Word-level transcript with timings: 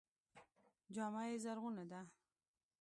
جامه 0.95 1.21
یې 1.29 1.35
زرغونه 1.43 1.83
ده. 1.91 1.99